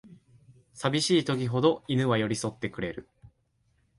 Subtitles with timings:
[0.73, 3.07] さびしい時ほど犬は寄りそってくれる